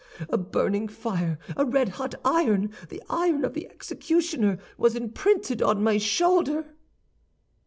[0.29, 5.83] A burning fire, a red hot iron, the iron of the executioner, was imprinted on
[5.83, 6.73] my shoulder."